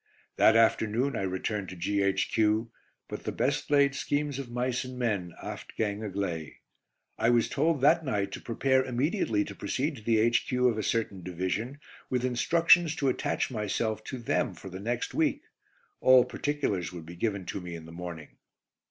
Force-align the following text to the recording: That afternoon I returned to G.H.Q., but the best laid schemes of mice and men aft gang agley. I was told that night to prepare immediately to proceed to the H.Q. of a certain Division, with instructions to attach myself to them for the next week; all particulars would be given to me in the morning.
That 0.37 0.55
afternoon 0.55 1.15
I 1.15 1.21
returned 1.21 1.69
to 1.69 1.75
G.H.Q., 1.75 2.71
but 3.07 3.23
the 3.23 3.31
best 3.31 3.69
laid 3.69 3.93
schemes 3.93 4.39
of 4.39 4.49
mice 4.49 4.83
and 4.83 4.97
men 4.97 5.35
aft 5.39 5.75
gang 5.77 6.03
agley. 6.03 6.57
I 7.19 7.29
was 7.29 7.47
told 7.47 7.81
that 7.81 8.03
night 8.03 8.31
to 8.31 8.41
prepare 8.41 8.83
immediately 8.83 9.43
to 9.45 9.53
proceed 9.53 9.97
to 9.97 10.01
the 10.01 10.17
H.Q. 10.17 10.67
of 10.67 10.79
a 10.79 10.83
certain 10.83 11.21
Division, 11.21 11.79
with 12.09 12.25
instructions 12.25 12.95
to 12.95 13.09
attach 13.09 13.51
myself 13.51 14.03
to 14.05 14.17
them 14.17 14.55
for 14.55 14.69
the 14.71 14.79
next 14.79 15.13
week; 15.13 15.43
all 15.99 16.25
particulars 16.25 16.91
would 16.91 17.05
be 17.05 17.15
given 17.15 17.45
to 17.45 17.61
me 17.61 17.75
in 17.75 17.85
the 17.85 17.91
morning. 17.91 18.37